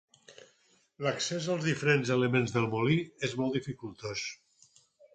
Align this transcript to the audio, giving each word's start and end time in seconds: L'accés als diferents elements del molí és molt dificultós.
L'accés 1.07 1.51
als 1.57 1.61
diferents 1.69 2.13
elements 2.17 2.57
del 2.57 2.67
molí 2.75 2.99
és 3.31 3.39
molt 3.43 3.59
dificultós. 3.63 4.29